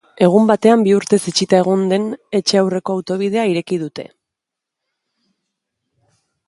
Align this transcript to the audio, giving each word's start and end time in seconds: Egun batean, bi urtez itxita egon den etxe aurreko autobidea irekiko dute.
Egun 0.27 0.45
batean, 0.51 0.85
bi 0.87 0.95
urtez 0.99 1.19
itxita 1.31 1.59
egon 1.65 1.83
den 1.91 2.07
etxe 2.39 2.61
aurreko 2.63 2.97
autobidea 2.99 3.45
irekiko 3.51 3.83
dute. 3.87 4.11